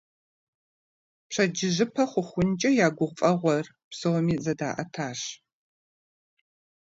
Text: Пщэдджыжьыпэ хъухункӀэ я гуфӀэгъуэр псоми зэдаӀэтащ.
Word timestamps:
Пщэдджыжьыпэ 1.27 2.03
хъухункӀэ 2.11 2.69
я 2.85 2.87
гуфӀэгъуэр 2.97 3.65
псоми 3.89 4.35
зэдаӀэтащ. 4.43 5.19